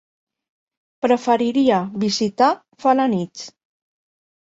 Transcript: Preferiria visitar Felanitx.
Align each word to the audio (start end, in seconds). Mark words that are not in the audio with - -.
Preferiria 1.05 1.81
visitar 2.03 2.47
Felanitx. 2.87 3.45